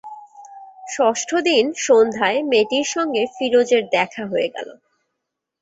[0.87, 4.69] ষষ্ঠ দিন সন্ধ্যায় মেয়েটির সঙ্গে ফিরোজের দেখা হয়ে গেল।